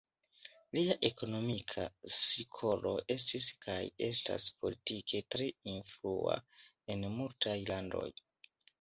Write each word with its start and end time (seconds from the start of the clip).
Lia 0.77 0.95
ekonomika 1.09 1.85
skolo 2.21 2.95
estis 3.17 3.51
kaj 3.67 3.77
estas 4.09 4.51
politike 4.65 5.25
tre 5.37 5.53
influa 5.77 6.43
en 6.97 7.09
multaj 7.23 7.59
landoj. 7.73 8.13